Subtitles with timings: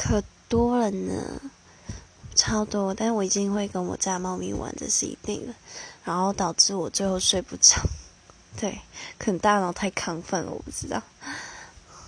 [0.00, 1.40] 可多了呢。
[2.34, 5.54] 超多但我已经会跟我家猫咪玩这是一定的
[6.04, 7.76] 然后导致我最后睡不着。
[8.58, 8.80] 对
[9.18, 11.02] 可能大脑太亢奋了我不知道。